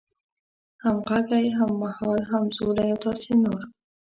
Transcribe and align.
همغږی، 0.83 1.45
هممهال، 1.57 2.21
همزولی 2.31 2.87
او 2.93 2.97
داسې 3.03 3.31
نور 3.43 3.61